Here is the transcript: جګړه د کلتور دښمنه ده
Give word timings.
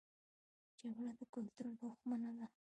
جګړه 0.79 1.11
د 1.19 1.21
کلتور 1.33 1.65
دښمنه 1.81 2.31
ده 2.39 2.47